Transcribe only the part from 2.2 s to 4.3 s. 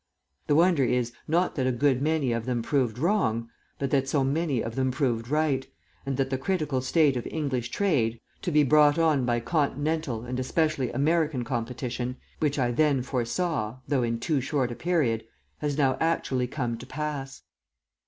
of them proved wrong, but that so